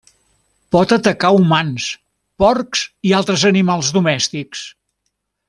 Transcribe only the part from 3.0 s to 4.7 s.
i altres animals domèstics.